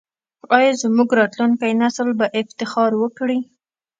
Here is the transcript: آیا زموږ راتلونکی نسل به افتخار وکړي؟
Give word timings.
آیا 0.55 0.71
زموږ 0.83 1.09
راتلونکی 1.19 1.71
نسل 1.81 2.09
به 2.19 2.25
افتخار 2.41 2.91
وکړي؟ 2.97 3.39